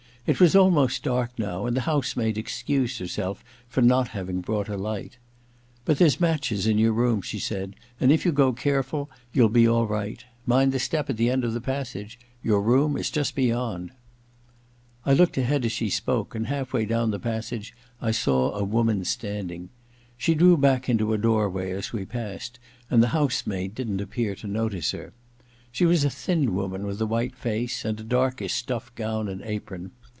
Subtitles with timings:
[0.27, 4.69] It was almost dark now, and the house maid excused herself for not having brought
[4.69, 5.17] a light.'
[5.85, 9.09] But there's matches in your room,' she said, ^ and if you go care ful
[9.33, 10.23] you'll be all right.
[10.45, 12.19] Mind the step at the end of the passage.
[12.43, 13.91] Your room is just beyond.*
[15.07, 18.63] I looked ahead as she spoke, and half way down the passage I saw a
[18.63, 19.69] woman standing.
[20.17, 22.59] She drew back into a doorway as we passed
[22.91, 25.13] and the house m^d didn't appear to notice her.
[25.71, 29.41] She was a thin woman with a white face, and a darkish stuff gown and
[29.41, 29.91] apron.